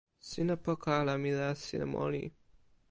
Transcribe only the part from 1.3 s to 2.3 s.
la sina moli.